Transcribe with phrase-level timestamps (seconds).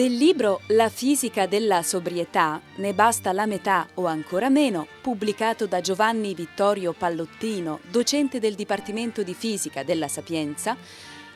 [0.00, 5.82] Del libro La fisica della sobrietà, ne basta la metà o ancora meno, pubblicato da
[5.82, 10.74] Giovanni Vittorio Pallottino, docente del Dipartimento di Fisica della Sapienza,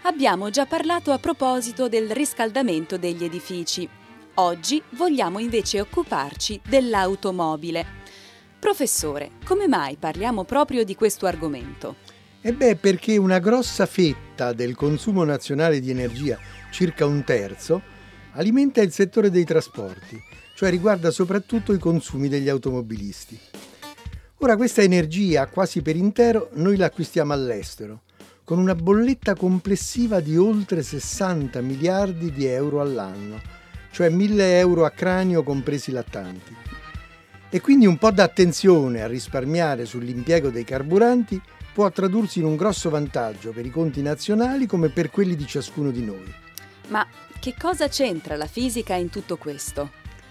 [0.05, 3.87] abbiamo già parlato a proposito del riscaldamento degli edifici.
[4.37, 7.85] Oggi vogliamo invece occuparci dell'automobile.
[8.59, 11.97] Professore, come mai parliamo proprio di questo argomento?
[12.41, 16.39] E beh, perché una grossa fetta del consumo nazionale di energia,
[16.71, 17.93] circa un terzo,
[18.35, 20.21] alimenta il settore dei trasporti,
[20.55, 23.39] cioè riguarda soprattutto i consumi degli automobilisti.
[24.39, 28.03] Ora questa energia quasi per intero noi la acquistiamo all'estero,
[28.45, 33.41] con una bolletta complessiva di oltre 60 miliardi di euro all'anno,
[33.91, 36.55] cioè 1000 euro a cranio compresi lattanti.
[37.49, 41.41] E quindi un po' d'attenzione a risparmiare sull'impiego dei carburanti
[41.73, 45.91] può tradursi in un grosso vantaggio per i conti nazionali come per quelli di ciascuno
[45.91, 46.35] di noi.
[46.89, 47.07] Ma
[47.45, 49.91] che cosa c'entra la fisica in tutto questo?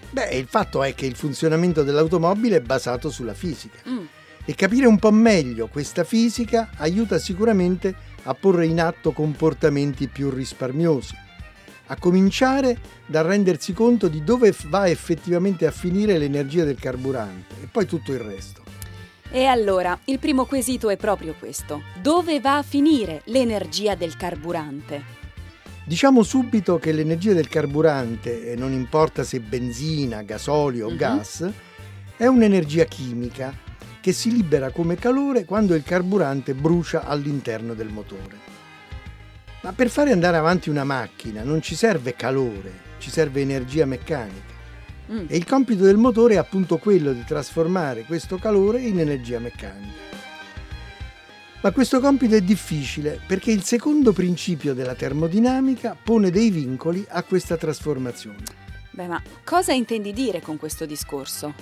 [0.09, 3.77] Beh, il fatto è che il funzionamento dell'automobile è basato sulla fisica.
[3.87, 4.05] Mm.
[4.43, 10.31] E capire un po' meglio questa fisica aiuta sicuramente a porre in atto comportamenti più
[10.31, 11.15] risparmiosi.
[11.85, 17.67] A cominciare dal rendersi conto di dove va effettivamente a finire l'energia del carburante e
[17.71, 18.63] poi tutto il resto.
[19.29, 21.83] E allora, il primo quesito è proprio questo.
[22.01, 25.22] Dove va a finire l'energia del carburante?
[25.85, 30.95] Diciamo subito che l'energia del carburante, e non importa se benzina, gasolio o uh-huh.
[30.95, 31.51] gas,
[32.15, 33.53] è un'energia chimica
[33.99, 38.51] che si libera come calore quando il carburante brucia all'interno del motore.
[39.61, 44.51] Ma per fare andare avanti una macchina non ci serve calore, ci serve energia meccanica.
[45.11, 45.25] Mm.
[45.27, 50.22] E il compito del motore è appunto quello di trasformare questo calore in energia meccanica.
[51.63, 57.23] Ma questo compito è difficile perché il secondo principio della termodinamica pone dei vincoli a
[57.23, 58.43] questa trasformazione.
[58.91, 61.53] Beh, ma cosa intendi dire con questo discorso?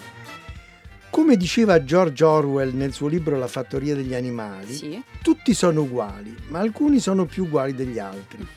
[1.11, 5.03] Come diceva George Orwell nel suo libro La fattoria degli animali, sì.
[5.21, 8.47] tutti sono uguali, ma alcuni sono più uguali degli altri.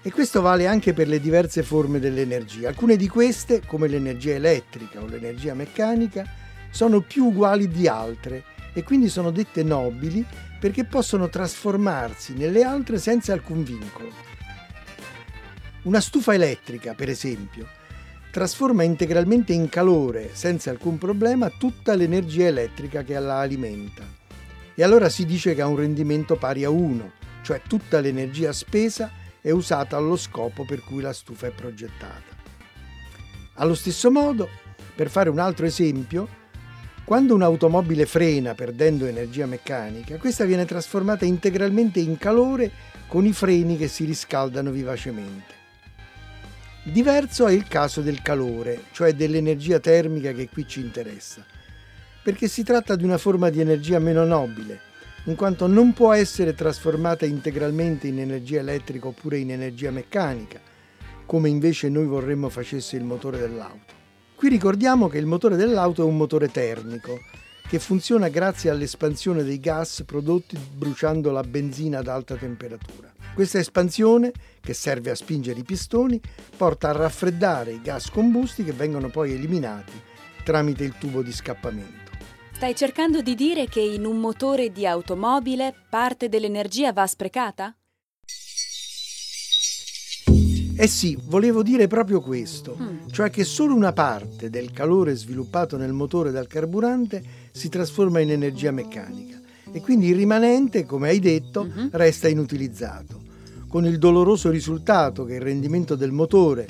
[0.00, 2.68] e questo vale anche per le diverse forme dell'energia.
[2.68, 6.24] Alcune di queste, come l'energia elettrica o l'energia meccanica,
[6.70, 10.24] sono più uguali di altre e quindi sono dette nobili
[10.58, 14.10] perché possono trasformarsi nelle altre senza alcun vincolo.
[15.82, 17.66] Una stufa elettrica, per esempio,
[18.30, 24.02] trasforma integralmente in calore, senza alcun problema, tutta l'energia elettrica che la alimenta.
[24.74, 27.12] E allora si dice che ha un rendimento pari a 1,
[27.42, 32.34] cioè tutta l'energia spesa è usata allo scopo per cui la stufa è progettata.
[33.54, 34.48] Allo stesso modo,
[34.94, 36.28] per fare un altro esempio,
[37.06, 42.68] quando un'automobile frena perdendo energia meccanica, questa viene trasformata integralmente in calore
[43.06, 45.54] con i freni che si riscaldano vivacemente.
[46.82, 51.46] Diverso è il caso del calore, cioè dell'energia termica che qui ci interessa,
[52.24, 54.80] perché si tratta di una forma di energia meno nobile,
[55.26, 60.58] in quanto non può essere trasformata integralmente in energia elettrica oppure in energia meccanica,
[61.24, 63.95] come invece noi vorremmo facesse il motore dell'auto.
[64.36, 67.18] Qui ricordiamo che il motore dell'auto è un motore termico
[67.66, 73.10] che funziona grazie all'espansione dei gas prodotti bruciando la benzina ad alta temperatura.
[73.34, 76.20] Questa espansione, che serve a spingere i pistoni,
[76.54, 79.92] porta a raffreddare i gas combusti che vengono poi eliminati
[80.44, 82.12] tramite il tubo di scappamento.
[82.52, 87.74] Stai cercando di dire che in un motore di automobile parte dell'energia va sprecata?
[90.78, 93.08] Eh sì, volevo dire proprio questo, mm.
[93.10, 98.30] cioè che solo una parte del calore sviluppato nel motore dal carburante si trasforma in
[98.30, 99.40] energia meccanica
[99.72, 101.88] e quindi il rimanente, come hai detto, mm-hmm.
[101.92, 103.22] resta inutilizzato,
[103.68, 106.66] con il doloroso risultato che il rendimento del motore,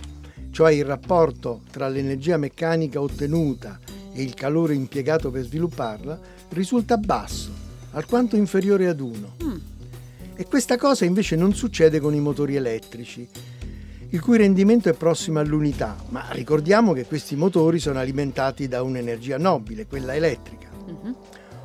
[0.52, 3.78] cioè il rapporto tra l'energia meccanica ottenuta
[4.12, 6.18] e il calore impiegato per svilupparla,
[6.50, 7.50] risulta basso,
[7.90, 9.36] alquanto inferiore ad 1.
[9.44, 9.56] Mm.
[10.36, 13.26] E questa cosa invece non succede con i motori elettrici,
[14.16, 19.36] il cui rendimento è prossimo all'unità, ma ricordiamo che questi motori sono alimentati da un'energia
[19.36, 20.70] nobile, quella elettrica.
[20.86, 21.16] Uh-huh.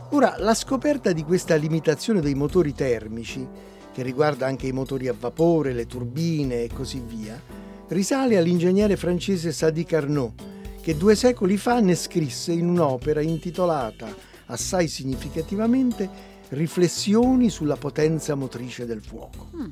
[0.09, 3.48] Ora, la scoperta di questa limitazione dei motori termici
[3.94, 7.42] che riguarda anche i motori a vapore, le turbine e così via,
[7.88, 10.44] risale all'ingegnere francese Sadi Carnot,
[10.81, 14.13] che due secoli fa ne scrisse in un'opera intitolata
[14.47, 19.71] assai significativamente Riflessioni sulla potenza motrice del fuoco, mm.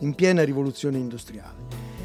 [0.00, 1.95] in piena rivoluzione industriale.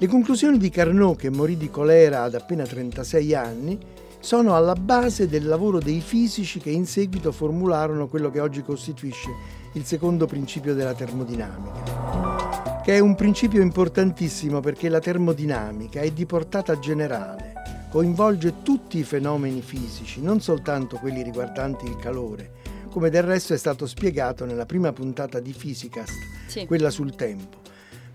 [0.00, 3.76] Le conclusioni di Carnot, che morì di colera ad appena 36 anni,
[4.20, 9.28] sono alla base del lavoro dei fisici che in seguito formularono quello che oggi costituisce
[9.72, 16.26] il secondo principio della termodinamica, che è un principio importantissimo perché la termodinamica è di
[16.26, 17.54] portata generale,
[17.90, 22.52] coinvolge tutti i fenomeni fisici, non soltanto quelli riguardanti il calore,
[22.88, 26.14] come del resto è stato spiegato nella prima puntata di Physicast,
[26.46, 26.66] sì.
[26.66, 27.66] quella sul tempo.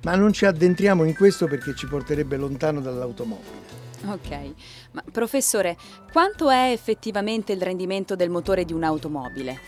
[0.03, 3.71] Ma non ci addentriamo in questo perché ci porterebbe lontano dall'automobile.
[4.05, 4.53] Ok,
[4.91, 5.77] ma professore,
[6.11, 9.59] quanto è effettivamente il rendimento del motore di un'automobile?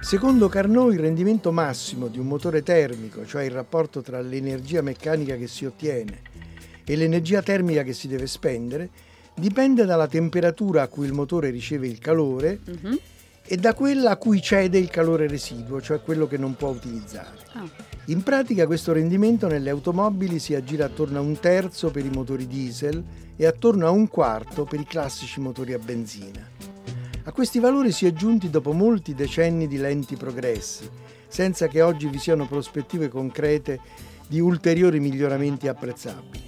[0.00, 5.36] Secondo Carnot il rendimento massimo di un motore termico, cioè il rapporto tra l'energia meccanica
[5.36, 6.22] che si ottiene
[6.84, 8.88] e l'energia termica che si deve spendere,
[9.34, 12.98] dipende dalla temperatura a cui il motore riceve il calore uh-huh.
[13.46, 17.38] E da quella a cui cede il calore residuo, cioè quello che non può utilizzare.
[17.54, 17.70] Oh.
[18.06, 22.46] In pratica questo rendimento nelle automobili si aggira attorno a un terzo per i motori
[22.46, 23.02] diesel
[23.36, 26.48] e attorno a un quarto per i classici motori a benzina.
[27.24, 30.88] A questi valori si è giunti dopo molti decenni di lenti progressi,
[31.26, 33.80] senza che oggi vi siano prospettive concrete
[34.28, 36.44] di ulteriori miglioramenti apprezzabili.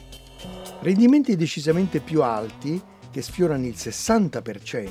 [0.80, 4.88] Rendimenti decisamente più alti, che sfiorano il 60%,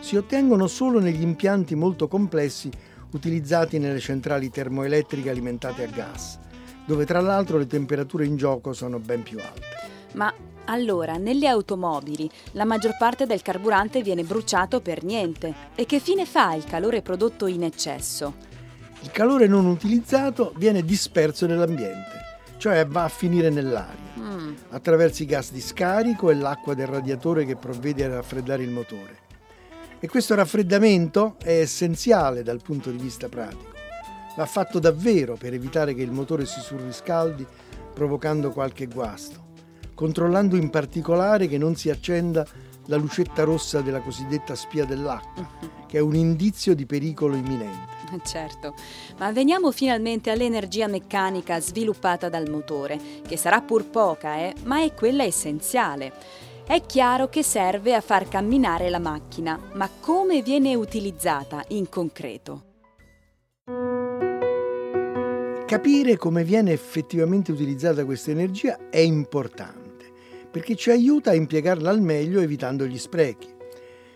[0.00, 2.70] si ottengono solo negli impianti molto complessi
[3.12, 6.38] utilizzati nelle centrali termoelettriche alimentate a gas,
[6.86, 9.66] dove tra l'altro le temperature in gioco sono ben più alte.
[10.14, 10.32] Ma
[10.66, 15.52] allora, nelle automobili la maggior parte del carburante viene bruciato per niente.
[15.74, 18.50] E che fine fa il calore prodotto in eccesso?
[19.02, 22.21] Il calore non utilizzato viene disperso nell'ambiente,
[22.62, 24.54] cioè va a finire nell'aria, mm.
[24.68, 29.18] attraverso i gas di scarico e l'acqua del radiatore che provvede a raffreddare il motore.
[29.98, 33.72] E questo raffreddamento è essenziale dal punto di vista pratico.
[34.36, 37.44] Va fatto davvero per evitare che il motore si surriscaldi
[37.92, 39.44] provocando qualche guasto,
[39.94, 42.46] controllando in particolare che non si accenda
[42.86, 45.48] la lucetta rossa della cosiddetta spia dell'acqua,
[45.88, 48.01] che è un indizio di pericolo imminente.
[48.24, 48.74] Certo,
[49.18, 54.92] ma veniamo finalmente all'energia meccanica sviluppata dal motore, che sarà pur poca, eh, ma è
[54.94, 56.12] quella essenziale.
[56.66, 62.64] È chiaro che serve a far camminare la macchina, ma come viene utilizzata in concreto?
[65.66, 70.12] Capire come viene effettivamente utilizzata questa energia è importante,
[70.50, 73.48] perché ci aiuta a impiegarla al meglio evitando gli sprechi.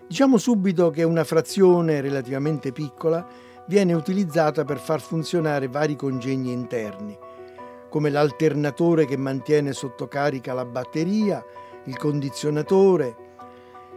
[0.07, 3.27] Diciamo subito che una frazione relativamente piccola
[3.67, 7.17] viene utilizzata per far funzionare vari congegni interni,
[7.89, 11.45] come l'alternatore che mantiene sotto carica la batteria,
[11.85, 13.25] il condizionatore.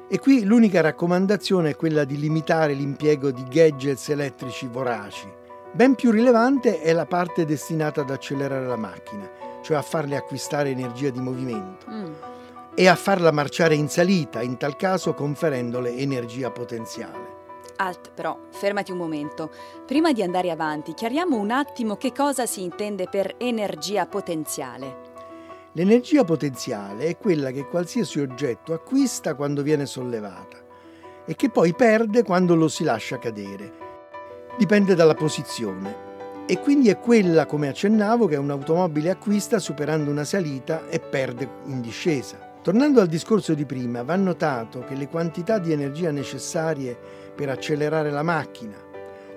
[0.07, 5.27] E qui l'unica raccomandazione è quella di limitare l'impiego di gadgets elettrici voraci.
[5.71, 9.29] Ben più rilevante è la parte destinata ad accelerare la macchina,
[9.61, 12.13] cioè a farle acquistare energia di movimento mm.
[12.73, 17.28] e a farla marciare in salita, in tal caso conferendole energia potenziale.
[17.81, 19.49] Alt, però, fermati un momento.
[19.85, 25.07] Prima di andare avanti, chiariamo un attimo che cosa si intende per energia potenziale.
[25.73, 30.57] L'energia potenziale è quella che qualsiasi oggetto acquista quando viene sollevata
[31.25, 33.71] e che poi perde quando lo si lascia cadere.
[34.57, 36.07] Dipende dalla posizione
[36.47, 41.79] e quindi è quella, come accennavo, che un'automobile acquista superando una salita e perde in
[41.79, 42.47] discesa.
[42.61, 48.11] Tornando al discorso di prima, va notato che le quantità di energia necessarie per accelerare
[48.11, 48.75] la macchina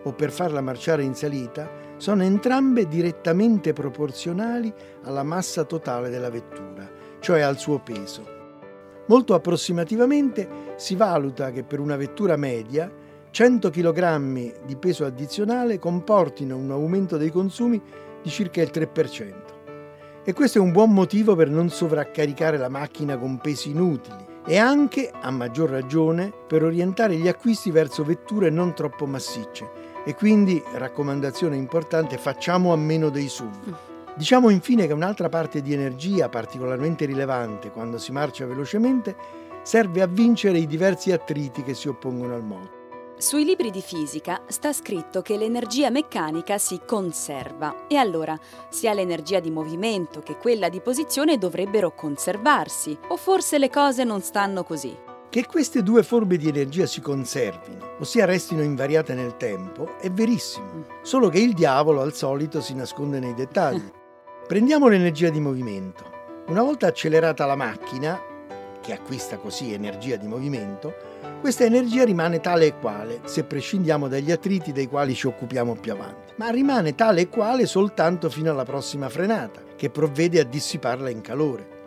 [0.02, 6.90] o per farla marciare in salita sono entrambe direttamente proporzionali alla massa totale della vettura,
[7.20, 8.26] cioè al suo peso.
[9.06, 12.90] Molto approssimativamente si valuta che per una vettura media
[13.30, 17.80] 100 kg di peso addizionale comportino un aumento dei consumi
[18.20, 19.34] di circa il 3%.
[20.24, 24.58] E questo è un buon motivo per non sovraccaricare la macchina con pesi inutili e
[24.58, 29.68] anche, a maggior ragione, per orientare gli acquisti verso vetture non troppo massicce,
[30.04, 33.74] e quindi, raccomandazione importante, facciamo a meno dei SUV.
[34.14, 39.16] Diciamo infine che un'altra parte di energia particolarmente rilevante quando si marcia velocemente
[39.62, 42.81] serve a vincere i diversi attriti che si oppongono al moto.
[43.18, 48.36] Sui libri di fisica sta scritto che l'energia meccanica si conserva e allora
[48.68, 54.20] sia l'energia di movimento che quella di posizione dovrebbero conservarsi o forse le cose non
[54.22, 54.96] stanno così.
[55.28, 60.72] Che queste due forme di energia si conservino, ossia restino invariate nel tempo, è verissimo,
[60.74, 60.82] mm.
[61.02, 63.90] solo che il diavolo al solito si nasconde nei dettagli.
[64.46, 66.04] Prendiamo l'energia di movimento.
[66.48, 68.20] Una volta accelerata la macchina,
[68.82, 70.94] che acquista così energia di movimento,
[71.40, 75.92] questa energia rimane tale e quale, se prescindiamo dagli attriti dei quali ci occupiamo più
[75.92, 81.08] avanti, ma rimane tale e quale soltanto fino alla prossima frenata, che provvede a dissiparla
[81.08, 81.80] in calore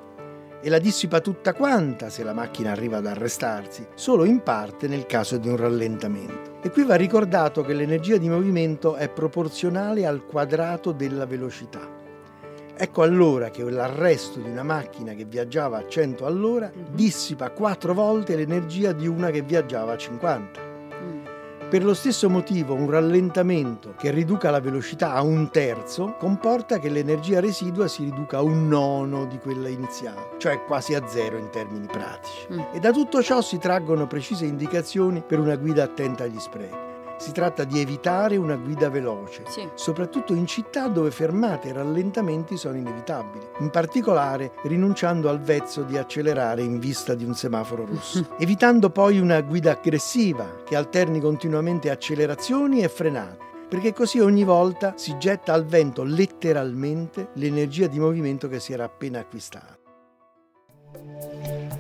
[0.66, 5.06] e la dissipa tutta quanta se la macchina arriva ad arrestarsi, solo in parte nel
[5.06, 6.58] caso di un rallentamento.
[6.64, 11.95] E qui va ricordato che l'energia di movimento è proporzionale al quadrato della velocità.
[12.78, 16.94] Ecco allora che l'arresto di una macchina che viaggiava a 100 all'ora mhm.
[16.94, 20.74] dissipa quattro volte l'energia di una che viaggiava a 50.
[21.68, 26.90] Per lo stesso motivo un rallentamento che riduca la velocità a un terzo comporta che
[26.90, 31.50] l'energia residua si riduca a un nono di quella iniziale, cioè quasi a zero in
[31.50, 32.48] termini pratici.
[32.54, 32.60] Mm.
[32.72, 36.85] E da tutto ciò si traggono precise indicazioni per una guida attenta agli sprechi.
[37.26, 39.68] Si tratta di evitare una guida veloce, sì.
[39.74, 45.98] soprattutto in città dove fermate e rallentamenti sono inevitabili, in particolare rinunciando al vezzo di
[45.98, 51.90] accelerare in vista di un semaforo rosso, evitando poi una guida aggressiva che alterni continuamente
[51.90, 58.48] accelerazioni e frenate perché così ogni volta si getta al vento letteralmente l'energia di movimento
[58.48, 59.76] che si era appena acquistata.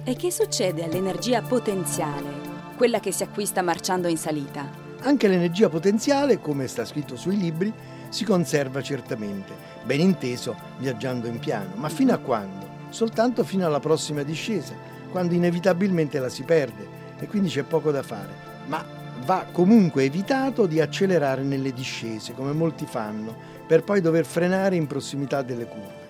[0.03, 2.29] E che succede all'energia potenziale,
[2.77, 4.84] quella che si acquista marciando in salita?
[5.01, 7.71] Anche l'energia potenziale, come sta scritto sui libri,
[8.09, 12.67] si conserva certamente, ben inteso viaggiando in piano, ma fino a quando?
[12.89, 14.73] Soltanto fino alla prossima discesa,
[15.11, 16.87] quando inevitabilmente la si perde
[17.19, 18.53] e quindi c'è poco da fare.
[18.67, 18.83] Ma
[19.25, 23.35] va comunque evitato di accelerare nelle discese, come molti fanno,
[23.67, 26.03] per poi dover frenare in prossimità delle curve.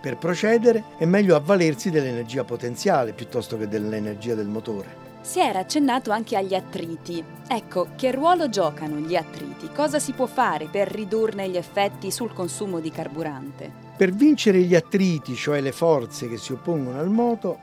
[0.00, 5.07] Per procedere è meglio avvalersi dell'energia potenziale piuttosto che dell'energia del motore.
[5.20, 7.22] Si era accennato anche agli attriti.
[7.46, 9.68] Ecco, che ruolo giocano gli attriti?
[9.74, 13.70] Cosa si può fare per ridurne gli effetti sul consumo di carburante?
[13.96, 17.58] Per vincere gli attriti, cioè le forze che si oppongono al moto,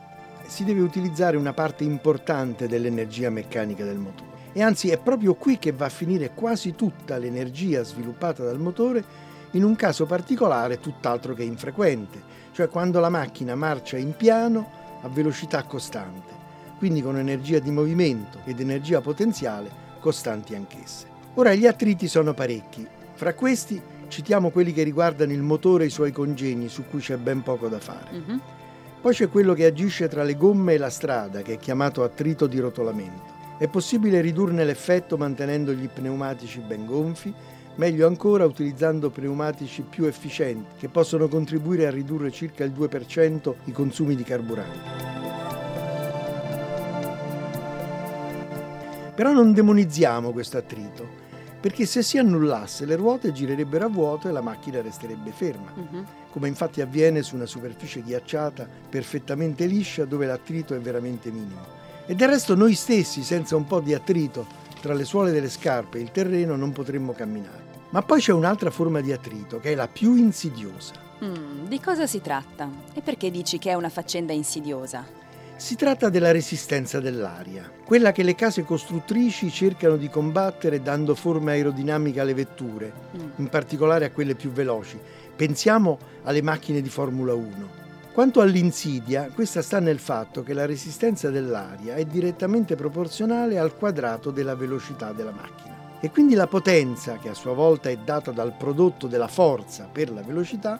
[0.45, 4.33] si deve utilizzare una parte importante dell'energia meccanica del motore.
[4.51, 9.03] E anzi è proprio qui che va a finire quasi tutta l'energia sviluppata dal motore,
[9.51, 12.21] in un caso particolare tutt'altro che infrequente,
[12.51, 14.69] cioè quando la macchina marcia in piano
[15.01, 16.44] a velocità costante
[16.77, 21.07] quindi con energia di movimento ed energia potenziale costanti anch'esse.
[21.35, 25.91] Ora gli attriti sono parecchi, fra questi citiamo quelli che riguardano il motore e i
[25.91, 28.09] suoi congegni su cui c'è ben poco da fare.
[28.11, 28.39] Uh-huh.
[29.01, 32.47] Poi c'è quello che agisce tra le gomme e la strada, che è chiamato attrito
[32.47, 33.33] di rotolamento.
[33.57, 37.33] È possibile ridurne l'effetto mantenendo gli pneumatici ben gonfi,
[37.75, 43.71] meglio ancora utilizzando pneumatici più efficienti, che possono contribuire a ridurre circa il 2% i
[43.71, 45.24] consumi di carburante.
[49.15, 51.07] Però non demonizziamo questo attrito,
[51.61, 56.05] perché se si annullasse le ruote girerebbero a vuoto e la macchina resterebbe ferma, uh-huh.
[56.29, 61.65] come infatti avviene su una superficie ghiacciata perfettamente liscia dove l'attrito è veramente minimo.
[62.05, 64.45] E del resto noi stessi, senza un po' di attrito
[64.79, 67.63] tra le suole delle scarpe e il terreno, non potremmo camminare.
[67.89, 70.93] Ma poi c'è un'altra forma di attrito, che è la più insidiosa.
[71.23, 72.69] Mm, di cosa si tratta?
[72.93, 75.23] E perché dici che è una faccenda insidiosa?
[75.57, 81.51] Si tratta della resistenza dell'aria, quella che le case costruttrici cercano di combattere dando forma
[81.51, 83.29] aerodinamica alle vetture, mm.
[83.37, 84.99] in particolare a quelle più veloci.
[85.33, 87.83] Pensiamo alle macchine di Formula 1.
[88.11, 94.31] Quanto all'insidia, questa sta nel fatto che la resistenza dell'aria è direttamente proporzionale al quadrato
[94.31, 95.99] della velocità della macchina.
[96.01, 100.11] E quindi la potenza, che a sua volta è data dal prodotto della forza per
[100.11, 100.77] la velocità,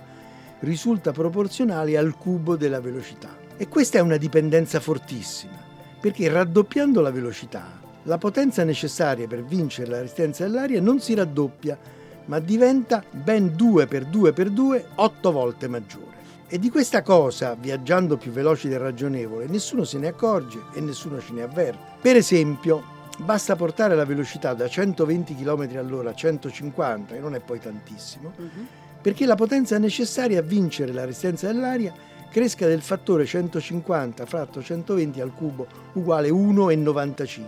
[0.60, 3.45] risulta proporzionale al cubo della velocità.
[3.58, 5.58] E questa è una dipendenza fortissima,
[6.02, 11.80] perché raddoppiando la velocità, la potenza necessaria per vincere la resistenza dell'aria non si raddoppia,
[12.26, 16.14] ma diventa ben 2 per 2 per 2, 8 volte maggiore.
[16.50, 21.22] E di questa cosa, viaggiando più veloci del ragionevole, nessuno se ne accorge e nessuno
[21.22, 21.94] ce ne avverte.
[22.02, 22.84] Per esempio,
[23.20, 28.34] basta portare la velocità da 120 km all'ora a 150, e non è poi tantissimo,
[28.36, 28.66] uh-huh.
[29.02, 31.94] perché la potenza necessaria a vincere la resistenza dell'aria
[32.30, 37.42] cresca del fattore 150 fratto 120 al cubo uguale 1,95,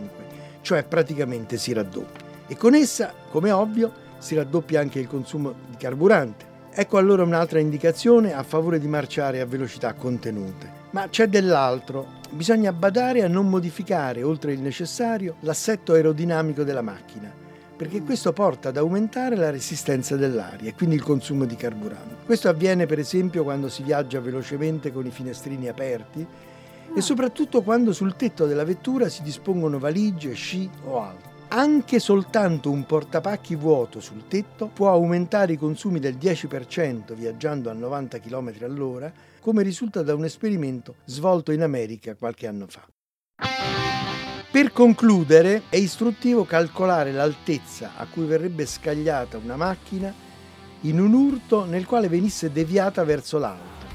[0.61, 2.25] cioè praticamente si raddoppia.
[2.47, 6.45] E con essa, come ovvio, si raddoppia anche il consumo di carburante.
[6.71, 10.85] Ecco allora un'altra indicazione a favore di marciare a velocità contenute.
[10.91, 12.15] Ma c'è dell'altro.
[12.29, 17.45] Bisogna badare a non modificare, oltre il necessario, l'assetto aerodinamico della macchina
[17.77, 22.25] perché questo porta ad aumentare la resistenza dell'aria e quindi il consumo di carburante.
[22.25, 26.25] Questo avviene per esempio quando si viaggia velocemente con i finestrini aperti
[26.95, 31.35] e soprattutto quando sul tetto della vettura si dispongono valigie, sci o altro.
[31.49, 37.73] Anche soltanto un portapacchi vuoto sul tetto può aumentare i consumi del 10% viaggiando a
[37.73, 43.86] 90 km all'ora, come risulta da un esperimento svolto in America qualche anno fa.
[44.57, 50.11] Per concludere, è istruttivo calcolare l'altezza a cui verrebbe scagliata una macchina
[50.81, 53.85] in un urto nel quale venisse deviata verso l'alto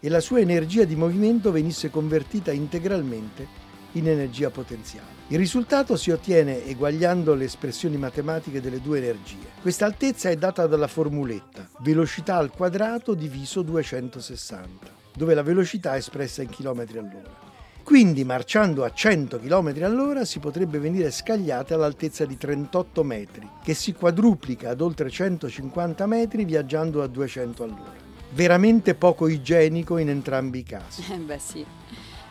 [0.00, 3.46] e la sua energia di movimento venisse convertita integralmente
[3.92, 5.24] in energia potenziale.
[5.26, 9.50] Il risultato si ottiene eguagliando le espressioni matematiche delle due energie.
[9.60, 15.98] Questa altezza è data dalla formuletta velocità al quadrato diviso 260, dove la velocità è
[15.98, 17.45] espressa in chilometri all'ora.
[17.86, 23.74] Quindi marciando a 100 km all'ora si potrebbe venire scagliate all'altezza di 38 metri, che
[23.74, 27.94] si quadruplica ad oltre 150 metri viaggiando a 200 all'ora.
[28.32, 31.04] Veramente poco igienico in entrambi i casi.
[31.12, 31.64] Eh beh sì.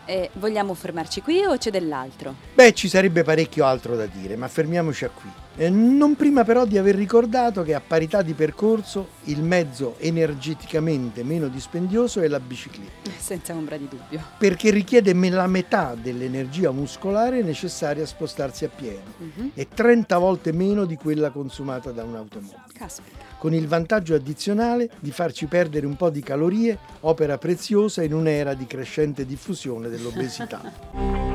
[0.05, 2.35] Eh, vogliamo fermarci qui o c'è dell'altro?
[2.53, 5.29] Beh, ci sarebbe parecchio altro da dire, ma fermiamoci a qui.
[5.57, 11.23] Eh, non prima però di aver ricordato che a parità di percorso il mezzo energeticamente
[11.23, 13.09] meno dispendioso è la bicicletta.
[13.17, 14.21] Senza ombra di dubbio.
[14.37, 19.51] Perché richiede la metà dell'energia muscolare necessaria a spostarsi a piedi uh-huh.
[19.53, 22.63] e 30 volte meno di quella consumata da un'automobile.
[22.73, 28.11] Caspita con il vantaggio addizionale di farci perdere un po' di calorie, opera preziosa in
[28.11, 31.34] un'era di crescente diffusione dell'obesità.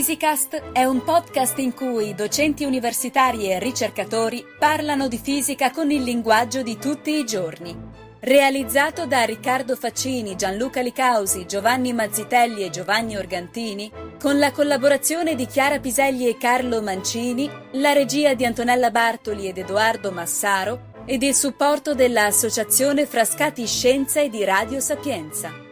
[0.00, 6.02] Physicast è un podcast in cui docenti universitari e ricercatori parlano di fisica con il
[6.02, 7.76] linguaggio di tutti i giorni.
[8.20, 15.44] Realizzato da Riccardo Faccini, Gianluca Licausi, Giovanni Mazzitelli e Giovanni Organtini, con la collaborazione di
[15.44, 21.34] Chiara Piselli e Carlo Mancini, la regia di Antonella Bartoli ed Edoardo Massaro ed il
[21.34, 25.68] supporto dell'Associazione Frascati Scienza e di Radio Sapienza.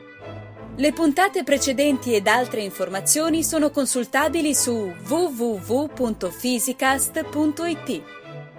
[0.81, 8.03] Le puntate precedenti ed altre informazioni sono consultabili su www.physicast.it.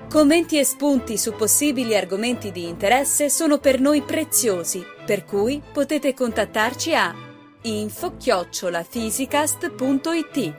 [0.09, 6.13] Commenti e spunti su possibili argomenti di interesse sono per noi preziosi, per cui potete
[6.13, 7.15] contattarci a
[7.61, 10.53] info-physicast.it.